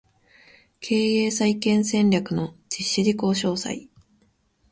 [0.79, 3.87] 経営再建戦略の実施事項詳細